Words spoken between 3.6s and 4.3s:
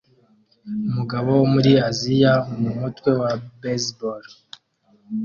baseball